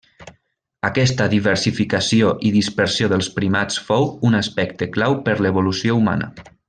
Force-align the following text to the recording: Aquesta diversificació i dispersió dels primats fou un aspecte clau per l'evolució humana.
Aquesta 0.87 1.27
diversificació 1.33 2.31
i 2.49 2.51
dispersió 2.55 3.11
dels 3.11 3.29
primats 3.37 3.77
fou 3.91 4.09
un 4.31 4.39
aspecte 4.41 4.89
clau 4.97 5.19
per 5.29 5.37
l'evolució 5.47 6.01
humana. 6.01 6.33